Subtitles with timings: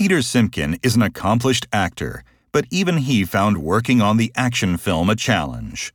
[0.00, 5.10] Peter Simkin is an accomplished actor, but even he found working on the action film
[5.10, 5.92] a challenge.